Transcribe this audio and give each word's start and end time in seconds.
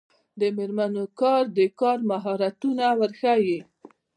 د 0.39 0.41
میرمنو 0.57 1.03
کار 1.19 1.43
د 1.57 1.59
کار 1.79 1.97
مهارتونه 2.11 2.85
ورښيي. 2.99 3.59